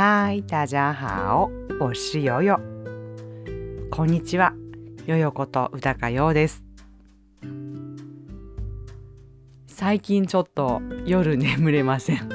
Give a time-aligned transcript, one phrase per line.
[0.00, 1.50] 嗨，大家好，
[1.80, 2.60] 我是ヨヨ。
[3.90, 4.54] こんにちは、
[5.06, 6.62] ヨヨこと宇高陽です。
[9.66, 12.28] 最近ちょっと夜眠れません。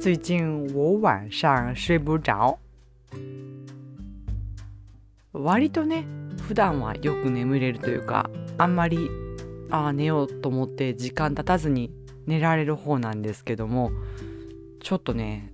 [0.00, 2.56] 最近我晚上睡不着。
[5.34, 6.06] 割とね、
[6.40, 9.10] 普段はよく眠れるというか、あんまり
[9.68, 11.92] ああ寝ようと思って時間経たずに
[12.26, 13.90] 寝られる方なんですけども、
[14.80, 15.52] ちょっとね、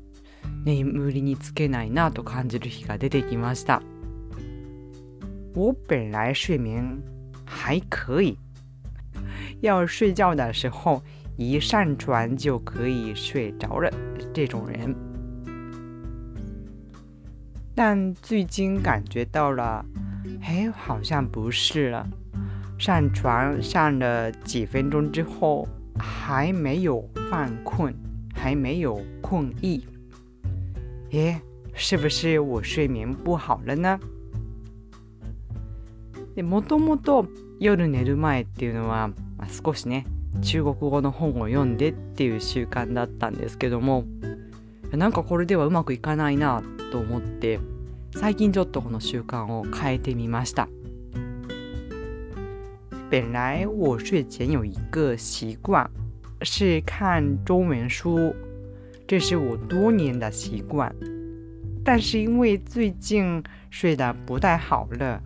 [0.65, 3.81] 眠りにつけないなと感じる日が出てきました。
[5.53, 7.01] 我本来睡眠
[7.45, 8.37] 还可以，
[9.61, 11.01] 要睡觉的时候
[11.37, 13.91] 一上床就可以睡着了
[14.33, 14.95] 这种人。
[17.73, 19.83] 但最近感觉到了，
[20.41, 22.07] 哎，好像不是了。
[22.77, 27.93] 上床上了几分钟之后，还没有犯困，
[28.35, 29.83] 还没有困意。
[31.14, 31.40] 诶，
[31.74, 34.00] 是不是我睡眠不好了呢？
[36.34, 37.28] でもともと
[37.60, 40.06] 夜寝る前っていうのは、まあ、少しね
[40.42, 44.04] 中国語の本を読んでっていう習慣だったんですけども
[44.90, 47.60] なんかこれではうまくいかないなと思って
[48.16, 50.68] 最近ちょっとこの習慣を変えてみました。
[53.10, 55.88] 本来我睡前有一个习惯
[56.42, 58.34] 是看中文书，
[59.14, 60.92] 这是我多年的习惯。
[61.84, 65.22] 但是因为最近睡得不太好了，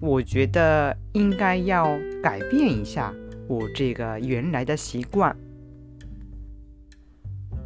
[0.00, 3.12] 我觉得应该要改变一下
[3.46, 5.36] 我这个原来的习惯。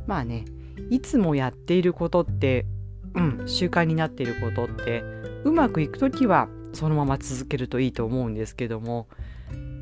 [0.09, 0.45] まあね、
[0.91, 2.67] いつもやっていることって、
[3.15, 5.05] うん、習慣になっていることって、
[5.45, 9.07] うまくいくときはそのまま続けるといいと思うんですけども、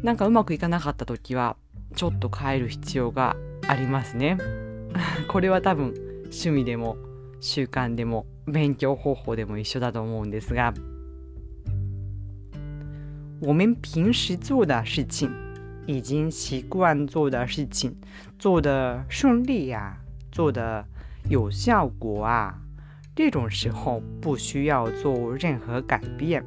[0.02, 1.56] なんかうまくいかなかったときは、
[1.96, 3.36] ちょっと変える必要が
[3.66, 4.36] ありますね。
[5.28, 6.96] これは多分趣味でも
[7.40, 10.74] 習慣でも勉強方法でも一緒だと思うんですが
[13.40, 15.30] 我们平时做的事情
[15.86, 17.94] 已经习惯做的事情
[18.38, 19.98] 做的顺利呀、
[20.32, 20.86] 做的
[21.28, 22.54] 有效果啊
[23.14, 26.44] 这种时候不需要做任何改变。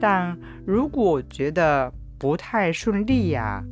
[0.00, 0.36] 但
[0.66, 3.62] 如果觉得不太顺利呀、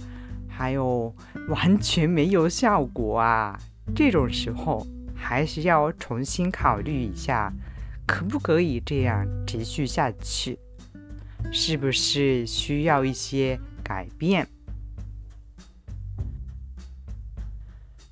[0.58, 1.14] 还有
[1.48, 3.56] 完全没有效果啊
[3.94, 7.52] 这种时候还是要重新考虑一下，
[8.04, 10.58] 可不可以这样持续下去？
[11.52, 14.48] 是不是需要一些改变？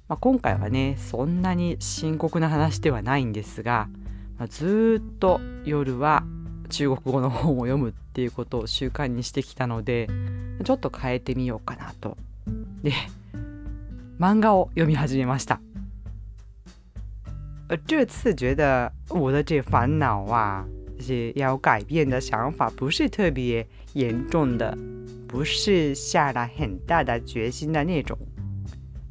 [0.06, 3.88] まあ、今回はねそんなに深刻な話ではないんですが、
[4.38, 6.22] まあ、ずっと夜は
[6.70, 10.08] 中国語の本を読むっていうことを習慣にしてきたので
[10.64, 12.16] ちょっと変えてみようかなと。
[12.85, 12.93] で
[14.19, 15.59] 漫画を読み始めました。
[17.67, 20.65] 呃，这次觉得我的这烦恼啊，
[20.97, 24.77] 这些要改变的想法不是特别严重的，
[25.27, 28.17] 不是下了很大的决心的那种，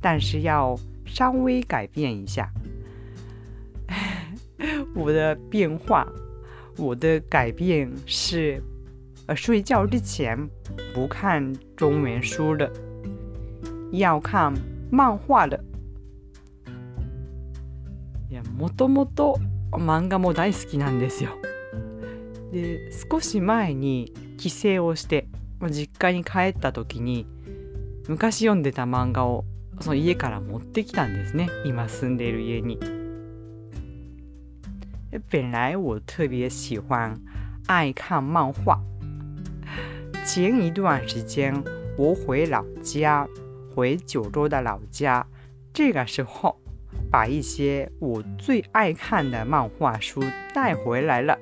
[0.00, 2.50] 但是要稍微改变一下
[4.94, 6.06] 我的变化。
[6.76, 8.62] 我的改变是，
[9.26, 10.48] 呃，睡觉之前
[10.94, 12.70] 不看中文书了，
[13.99, 14.53] 要看
[14.91, 15.59] 漫画了。
[18.29, 19.39] いやもともと
[19.71, 21.31] 漫画も大好きなんですよ。
[22.51, 25.27] で少し前に帰省をして
[25.69, 27.27] 実家に帰った時に
[28.07, 29.45] 昔読んでた漫画を
[29.81, 32.79] その家から持ってきたんですね今住んでいる家に。
[35.31, 37.19] 本来我特别喜欢
[37.67, 38.79] 爱看漫画。
[40.25, 41.53] 前一段时间
[41.97, 43.27] 我回老家，
[43.75, 45.27] 回九州的老家，
[45.73, 46.57] 这个时候
[47.11, 51.37] 把一些我最爱看的漫画書帶回来了。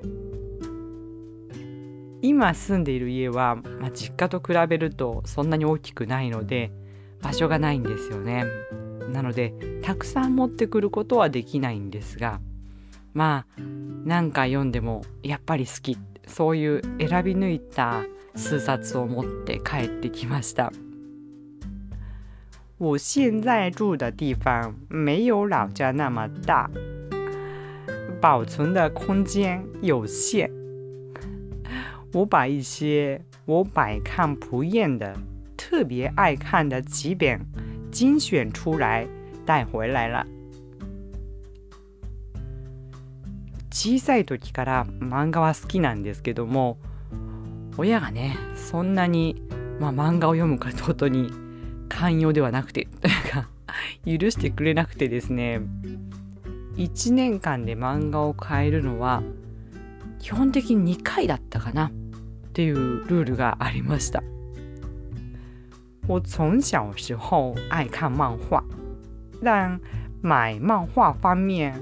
[2.22, 6.72] 今住んでいる家は、まあ、実家と比べるとそんなに大きくないので
[7.22, 8.46] 場所がないんですよね。
[9.12, 9.54] なので
[9.84, 12.40] たくさん持ってくることはできないんですが
[13.14, 13.62] まあ
[14.06, 18.04] 何回読んでもやっぱり好きそういう選び抜いた
[18.36, 20.72] 数冊を持って帰ってきました。
[22.79, 26.71] 我现在住的地方没有老家那么大，
[28.21, 30.51] 保存的空间有限。
[32.13, 35.17] 我把一些我百看不厌的、
[35.57, 37.41] 特别爱看的几本
[37.91, 39.07] 精选出来
[39.45, 40.27] 带回来了。
[43.71, 46.79] 小さい時から漫画は好きなんですけども
[47.77, 49.41] 親がねそんなに、
[49.79, 51.31] まあ、漫画を読むことに
[51.94, 53.50] 寛容ではなくてというか
[54.06, 55.62] 許してくれなくてですね
[56.76, 59.22] 1年間で漫画を変えるのは
[60.20, 61.92] 基本的に2回だったかなっ
[62.54, 62.76] ていう
[63.08, 64.24] ルールがありました。
[66.08, 68.64] 我从小时候爱看漫画。
[69.44, 69.80] 但
[70.22, 71.74] 买漫画方面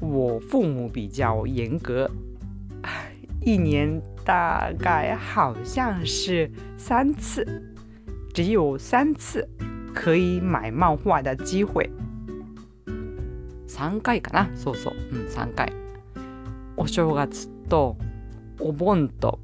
[0.00, 2.10] 我父母比较严格。
[3.40, 7.67] 一年大概好像是三次。
[8.38, 9.44] 只有三次
[9.92, 11.90] 可以买漫画的机会。
[13.66, 14.48] 3回かな？
[14.56, 15.72] そうそう、うん、3回。
[16.76, 17.98] お正月と
[18.60, 19.40] お盆と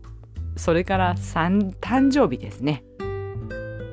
[0.54, 1.72] それから誕
[2.12, 2.84] 生日ですね。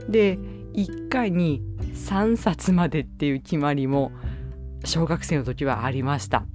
[0.08, 0.38] で
[0.74, 1.64] 1回に
[1.96, 4.12] 3冊までっていう決まりも
[4.86, 6.46] 小学生の時はありました。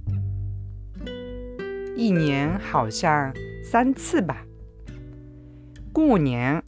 [1.97, 3.33] 一年好像
[3.69, 4.37] 三次吧。
[5.91, 6.63] 过年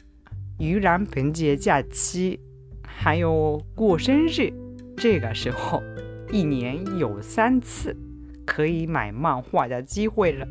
[0.59, 2.38] 盂兰盆节假期
[2.85, 4.51] 还有过生日
[4.97, 5.81] 这个时候
[6.33, 7.95] 一年有三次
[8.45, 10.45] 可以买漫画的机会了。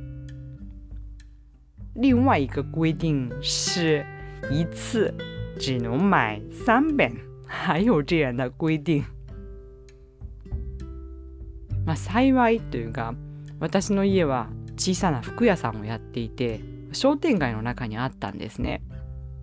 [1.94, 4.02] 另外一个规定是
[4.50, 5.12] 一次
[5.58, 7.12] 只能买三本，
[7.46, 9.04] 还有这样的规定。
[11.84, 13.14] まあ幸いというか
[13.60, 16.60] 私の家は小さな服屋さんをやっていて
[16.92, 18.80] 商店街の中にあったんですね。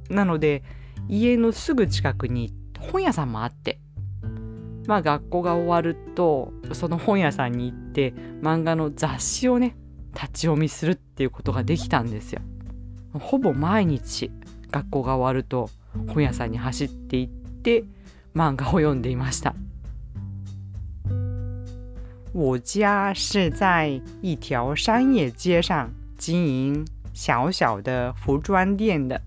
[0.10, 0.64] なので
[1.08, 3.80] 家のすぐ近くに本屋さんもあって
[4.88, 9.76] まあ学校が終わるとその本屋さんに行って漫画の雑誌をね
[10.14, 12.42] 立ち読みするっていうことができたんですよ。
[13.14, 14.32] ほぼ毎日
[14.72, 15.70] 学校が終わると
[16.08, 17.84] 本屋さんに走って行って
[18.36, 19.56] 漫画を読んでいました。
[22.34, 29.22] 我家是在一条商业街上经营小小的服装店的。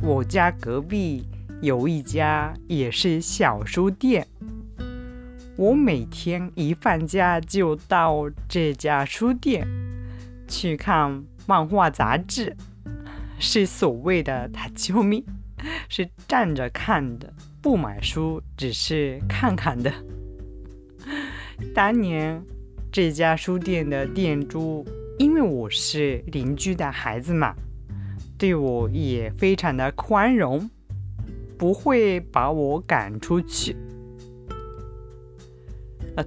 [0.00, 1.26] 我家隔壁
[1.60, 4.24] 有一家也是小书店，
[5.56, 9.66] 我每天一放假就到这家书店
[10.46, 12.56] 去看漫画杂志，
[13.40, 15.24] 是所谓的“塔丘咪”，
[15.90, 19.92] 是站着看的，不买书，只是看看的。
[21.74, 22.40] 当年
[22.92, 24.86] 这家书店的店主，
[25.18, 27.52] 因为我是邻居的孩子嘛，
[28.38, 30.70] 对我也非常的宽容。
[31.58, 33.76] 不会把我赶出去。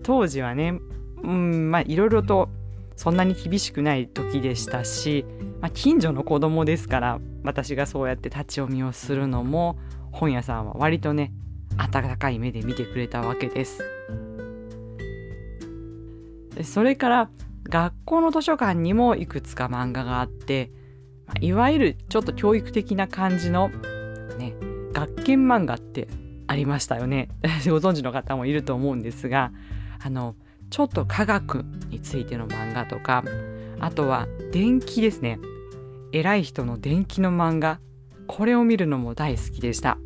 [0.04, 0.80] 当時はね、
[1.24, 2.50] うんまあいろいろと
[2.96, 5.26] そんなに厳しくない時でしたし、
[5.60, 9.78] まあ、近所の子供ですから私がそうやって立ち読みをするのも
[10.12, 11.32] 本屋さんは割とね
[11.78, 13.84] 温かい目で見てくれたわけです。
[16.64, 17.30] それから
[17.64, 20.72] 学校の図書館にもいくつか漫画があって、
[21.40, 23.70] いわゆるちょっと教育的な感じの
[24.38, 24.56] ね
[24.94, 26.08] 学研漫画って
[26.48, 27.30] ありましたよね。
[27.66, 29.52] ご存知の方もいると思うんですが
[30.04, 30.36] あの
[30.70, 33.24] ちょっと科学についての漫画とか
[33.80, 35.40] あとは電気ですね。
[36.12, 37.80] 偉い人の電気の漫画。
[38.28, 39.98] これを見るのも大好きでした。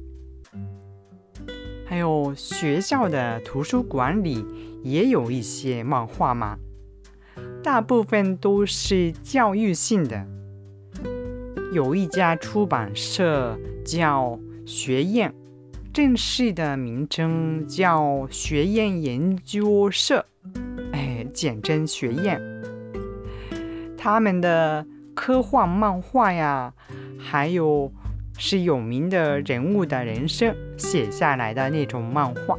[1.88, 4.44] 还有学校的图书馆里
[4.84, 6.58] 也有一些漫画嘛，
[7.64, 10.26] 大部分都是教育性的。
[11.74, 15.34] 有一家出版社叫学院
[15.94, 20.26] 正式的名称叫学院研究社，
[20.92, 22.42] 哎，简称学院。
[23.98, 26.74] 他们的科幻漫画呀，
[27.18, 27.92] 还有
[28.38, 32.58] 是有名的人物的人生写下来的那种漫画，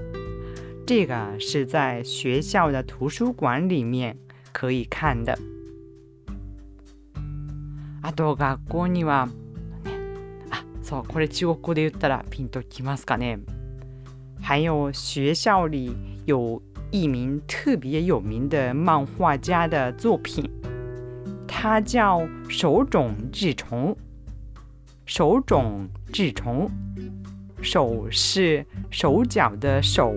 [0.86, 4.16] 这个是在学校的图书馆里面
[4.52, 5.38] 可以看的。
[8.06, 9.26] あと学校には。
[9.26, 9.32] ね、
[10.52, 13.40] あそうこれ中国語で言ったらピンときますかね
[14.40, 15.92] 还有学校里
[16.24, 20.48] 有一名特别有名的漫画家的作品，
[21.48, 23.96] 他叫手冢治虫。
[25.04, 26.68] 手冢治虫，
[27.60, 30.14] 手是手脚的手，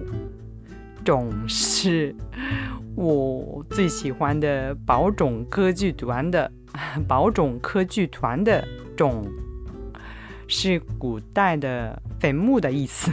[1.03, 2.15] 冢是
[2.95, 6.51] 我最喜欢的宝冢歌剧团的
[7.07, 9.23] 宝冢歌剧团的冢。
[10.51, 13.11] 是古代的坟墓的意思。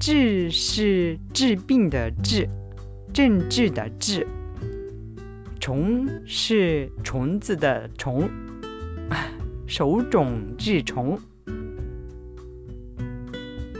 [0.00, 2.48] 治是治病的治，
[3.12, 4.26] 政治的治。
[5.60, 8.28] 虫是虫子的虫，
[9.68, 11.20] 手冢治虫。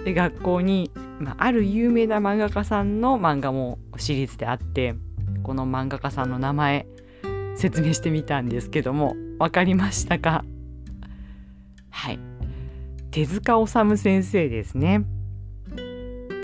[0.04, 4.94] で学校に、まあ、ある有名な漫画家さんの漫画もシリーズであって
[5.42, 6.86] この漫画家さんの名前
[7.58, 10.44] 説明してみたんですけども分かりましたか？
[11.90, 12.20] はい。
[13.10, 15.04] 手塚治虫先生ですね。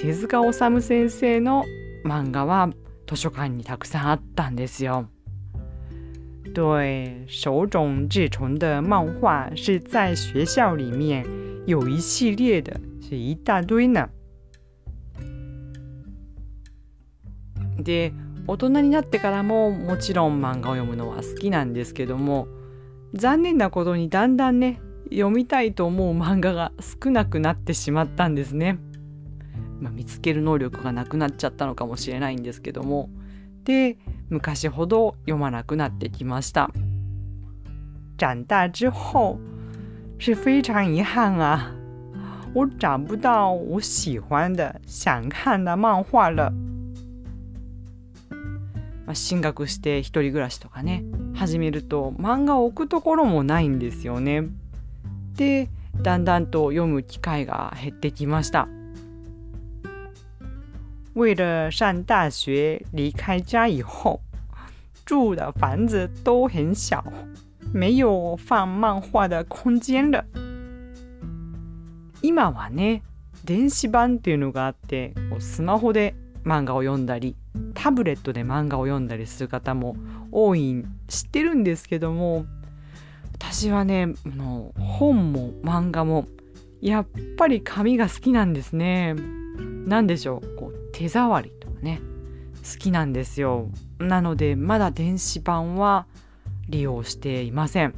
[0.00, 1.64] 手塚治虫先生の
[2.04, 2.68] 漫画は
[3.06, 5.08] 図書館にたくさんあったんですよ。
[6.52, 11.24] 对，手冢治虫的漫画是在学校里面
[11.66, 14.08] 有一系列的，是一大堆呢。
[17.78, 18.12] で、
[18.46, 22.46] 大人になってからももちろん漫画を読むのは好きなんですけども、
[23.14, 28.78] 残念なことにだんだんね、読みたいと思う漫画が少なくなってしまったんですね。
[29.80, 33.08] まあ、見つける能力がなくなっちゃったのかもしれないんですけども。
[33.64, 33.98] で、
[34.28, 36.70] 昔ほど読まなくなってきました。
[38.16, 39.38] 長大之后
[40.18, 41.72] 是非常遗憾啊，
[42.54, 46.52] 我找不到我喜欢的、想看的漫画了。
[49.06, 54.44] まあ、進学して一人暮らしとかね始めると漫画を置くところもないんですよね。
[55.36, 55.68] で
[56.02, 58.68] だんだんと読む機会が減ってきました。
[61.14, 64.20] 为了上大学，离开家以后，
[65.06, 67.04] 住的房子都很小，
[67.72, 70.24] 没有放漫画的空間了。
[72.20, 73.02] 今はね、
[73.44, 77.36] 電子版っていうのがあって、スマホで漫画を読んだり、
[77.74, 79.96] タブレットで漫画を読んだりする方も
[80.32, 82.46] 多い知ってるんですけども、
[83.34, 86.26] 私はね、の本も漫画も
[86.80, 87.06] やっ
[87.36, 89.14] ぱり紙が好きなんですね。
[89.86, 92.00] 何でしょうこう手触りとかね
[92.62, 93.68] 好きなんですよ
[93.98, 96.06] なのでまだ電子版は
[96.68, 97.94] 利用していません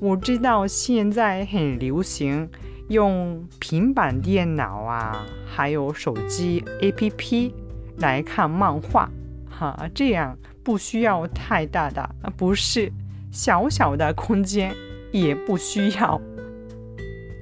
[0.00, 2.50] 我知道现在很流行
[2.90, 7.52] 用平板电脑啊，还有手机 APP
[7.98, 9.08] 来看漫画，
[9.48, 12.92] 哈，这样不需要太大的，不是
[13.30, 14.74] 小小的空间，
[15.12, 16.20] 也不需要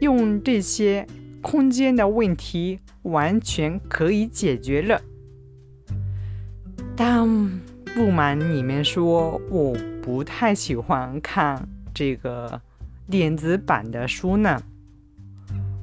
[0.02, 1.06] 用这些
[1.40, 5.00] 空间的问题完全可以解决了。
[6.94, 7.26] 但
[7.94, 12.60] 不瞒你们说，我不太喜欢看这个
[13.08, 14.60] 电子版的书呢。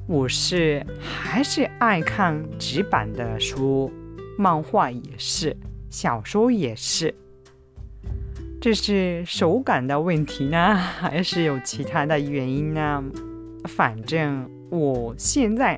[0.07, 3.91] 我是还是爱看纸版的书，
[4.37, 5.55] 漫画也是，
[5.89, 7.13] 小说也是。
[8.59, 13.03] 这是手感的问题呢，还 是有其他的原因呢？
[13.65, 14.49] 反正。
[14.71, 15.77] 我现在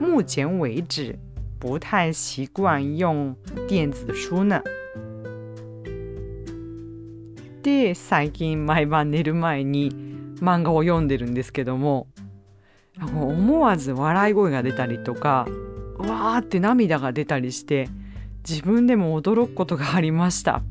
[0.00, 1.16] 目前为止
[1.60, 3.36] 不太习惯用
[3.68, 4.60] 電子書呢。
[7.62, 9.92] で最近毎晩寝る前に
[10.40, 12.08] 漫画を読んでるんですけども
[13.01, 15.47] 思わず笑い声が出たりとか
[15.97, 17.89] わーって涙が出たりして
[18.47, 20.61] 自分でも驚くことがありました。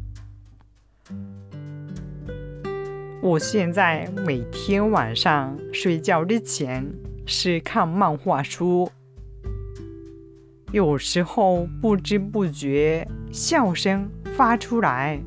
[3.23, 6.87] 我现在每天晚上睡觉之前
[7.27, 8.89] 是看漫画书，
[10.71, 15.21] 有时候不知不觉笑声发出来，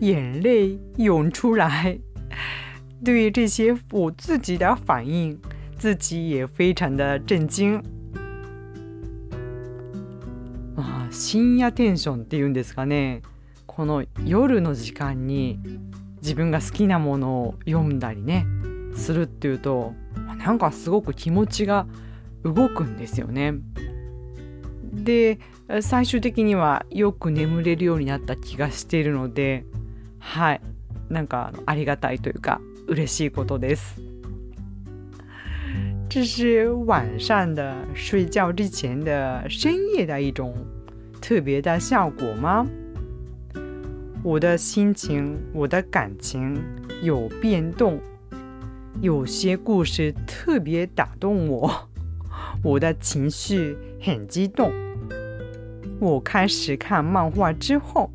[0.00, 1.98] 眼泪涌出来。
[3.04, 5.38] 对于这些我自己的反应，
[5.76, 7.82] 自己也非常的震惊。
[10.76, 13.22] まあ、深夜テンションっていうんですかね。
[13.66, 15.58] この夜の時間に
[16.22, 18.46] 自分が好きなものを読んだりね
[18.94, 19.94] するっていうと
[20.38, 21.86] なんかすごく気持ちが
[22.44, 23.54] 動くんですよね。
[24.92, 25.40] で
[25.80, 29.64] 最終的にはよく眠れるようになった気がしているので
[30.20, 30.60] はい
[31.08, 34.03] なんかありがたいというか嬉しいことです。
[36.14, 40.54] 这是晚上的睡觉之前的深夜的一种
[41.20, 42.64] 特别的效果吗？
[44.22, 46.56] 我的心情，我的感情
[47.02, 47.98] 有变动。
[49.00, 51.88] 有些故事特别打动我，
[52.62, 54.70] 我的情绪很激动。
[55.98, 58.08] 我开始看漫画之后，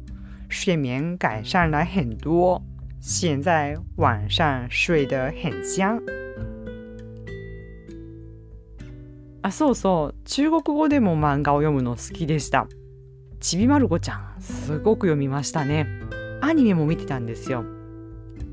[0.48, 2.64] 睡眠改善了很多，
[3.02, 6.02] 现在晚上睡得很香。
[9.42, 12.68] あ、そうそう、中国語でも漫画を読むの好きでした。
[13.40, 15.88] ちびまる子ちゃん、すごく読みましたね。
[16.42, 17.64] アニメも見てたんですよ。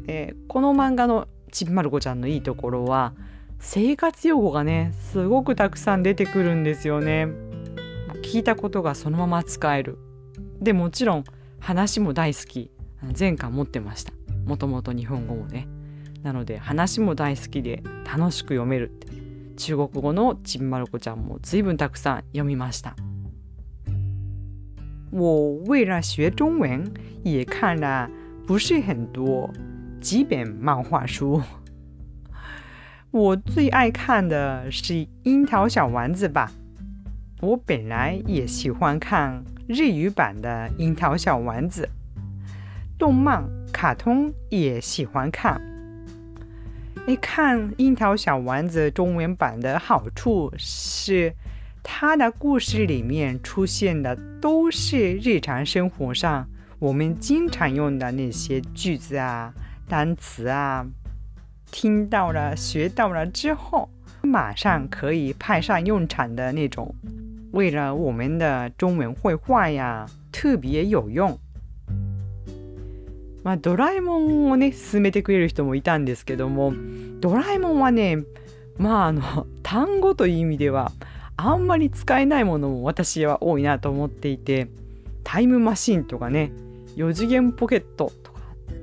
[0.09, 3.15] えー、この漫画のちびまる子ちゃんのいいところは
[3.59, 7.29] 生活用語がねすごくたくさん出てくるんですよね。
[8.23, 9.99] 聞いたことがそのまま使える。
[10.61, 11.25] でもちろん
[11.59, 12.71] 話も大好き。
[13.19, 14.13] 前巻持ってました。
[14.47, 15.69] もともと日本語もね。
[16.23, 19.26] なので話も大好きで楽しく読めるって。
[19.58, 22.96] 中国語のちびまる子ちゃんも随分たくさん読みました。
[25.12, 26.90] 我为了学中文
[27.24, 28.10] 也看了
[28.48, 29.50] 不是很多
[30.00, 31.42] 几本漫画书，
[33.12, 36.52] 我最爱看的是《樱桃小丸子》吧。
[37.42, 41.90] 我本来也喜欢看 日语版的《樱桃小丸子》，
[42.98, 45.60] 动漫、卡通也喜欢看。
[47.09, 51.33] 你，看《樱桃小丸子》中文版的好处是，
[51.81, 56.49] 它的故事里面出现的都是日常生活上
[56.81, 59.55] 我们经常用的那些句子啊、
[59.89, 60.85] 单词啊，
[61.71, 63.89] 听到了、学到了之后，
[64.23, 66.93] 马上可以派上用场的那种。
[67.53, 71.39] 为了我们的中文绘画呀，特别有用。
[73.47, 76.73] まあ、ドラえもんをね、勧めてくれる人もいたんですけども、
[77.21, 78.25] ドラえもんはね、
[78.77, 80.91] まあ、あの、 単語という意味では、
[81.37, 84.69] あんまり使えないものも私は多いなと思っていて、
[85.23, 86.51] タイムマシンとかね、
[86.97, 88.41] 4次元ポケットとか、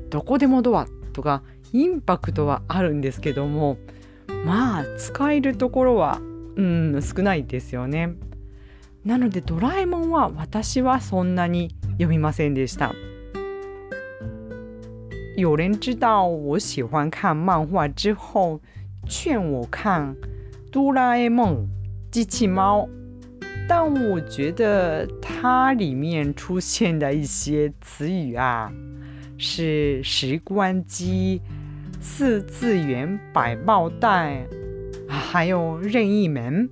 [0.10, 1.44] どこでもドアとか、
[1.74, 3.78] インパクトはあるんですけども、
[4.46, 6.22] まあ、使えるところは、
[6.56, 8.16] うん、少ないですよね。
[9.04, 12.94] なのでドラえもんは私はそんなに読みませんでした。
[15.36, 18.62] 有人知道我喜欢看漫画之后，
[19.10, 20.16] 劝我看
[20.72, 21.68] 《哆啦 A 梦》
[22.14, 22.88] 机器猫，
[23.68, 28.72] 但我觉得它里面出现的一些词语啊，
[29.38, 31.42] 是时光机、
[32.00, 34.46] 四次元百宝袋，
[35.08, 36.70] 还有任意门。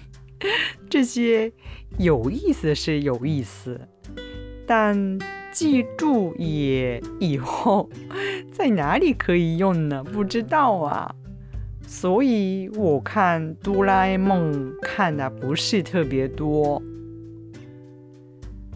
[0.88, 1.52] 这些
[1.98, 3.78] 有意思是有意思，
[4.66, 5.18] 但
[5.54, 7.88] 记住也以后
[8.52, 10.02] 在哪里可以用呢？
[10.02, 11.14] 不知道啊。
[11.86, 16.82] 所以我看哆啦 A 梦看的不是特别多。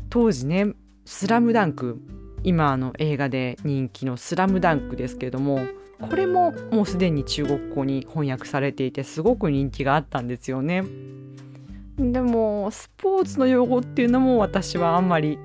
[0.09, 0.73] 当時ね、
[1.05, 2.01] スラムダンク、
[2.45, 5.61] 今の映画で人気のスラムダンクですけども、
[6.01, 10.85] これももうすでに中国語に翻訳されていてすごく人気があったんですよね。
[11.99, 15.37] でもスポーツの用語っていうのも私はあんまり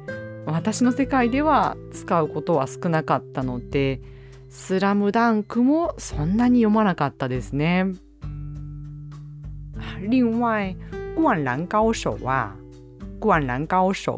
[0.46, 4.02] 私の世界では使うことは少なかったので
[4.50, 7.94] 「スラムダンクもそんなに読まなかったですね。
[10.02, 10.76] 另外，
[11.16, 12.56] 《灌篮高手》啊，
[13.20, 14.12] 《灌篮高手》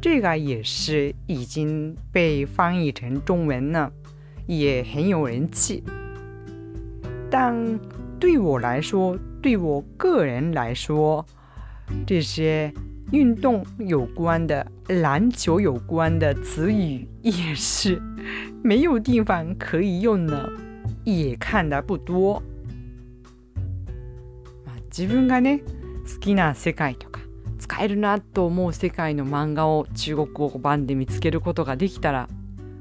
[0.00, 3.92] 这个也是已经被翻译成中文了，
[4.46, 5.82] 也很有人气。
[7.30, 7.78] 但
[8.18, 11.26] 对我来说，对我个人来说，
[12.06, 12.72] 这些
[13.12, 18.00] 运动有关的、篮球有关的词语也是
[18.62, 20.48] 没有地方可以用呢，
[21.04, 22.42] 也看的不多。
[24.90, 25.60] 自分がね
[26.10, 27.20] 好きな世界とか
[27.58, 32.28] 使えるなと思う世界の漫画を中国語版で見つけることができたら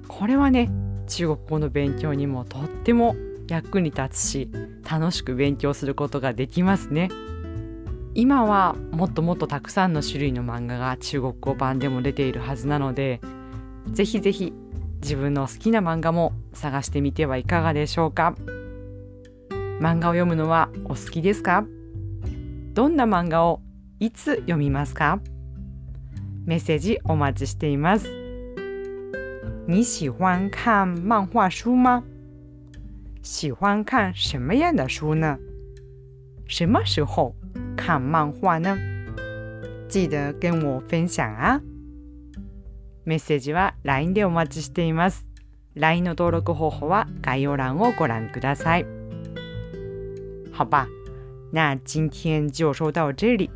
[0.07, 0.69] これはね
[1.07, 3.15] 中国語の勉強にもとっても
[3.49, 4.49] 役に立つし
[4.89, 7.09] 楽しく勉強することができますね。
[8.17, 13.19] 今はもっともっとたくさんの種類の漫画が中国語版でも出ているはずなので
[13.91, 14.53] ぜひぜひ
[15.01, 18.33] 自分の好きな漫画も探してみてはいかがでしょうか？
[19.81, 21.65] 漫画を読むのはお好きですか？
[22.73, 23.59] どんな漫画を
[23.99, 25.19] いつ読みますか？
[26.45, 28.09] メッセージお待ちしています。
[29.67, 32.03] 你喜欢看漫画書吗？
[33.21, 35.37] 喜欢看什么样的书呢？
[36.47, 37.35] 什么时候
[37.85, 38.75] 看漫画呢
[39.87, 41.61] 記得跟我分享啊
[43.03, 45.27] メッセージは LINE でお待ちしています
[45.75, 48.87] LINE の登録方法は概要欄をご覧ください
[50.51, 50.87] 好吧
[51.51, 53.51] 那今天就说到这里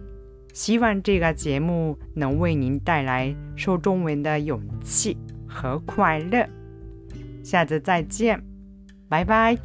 [0.53, 6.47] 希望这个节目能为您带来说中文的勇气和快乐
[7.43, 8.39] 下次再见
[9.09, 9.57] 拜拜